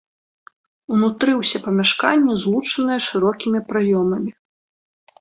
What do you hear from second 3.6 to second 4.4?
праёмамі.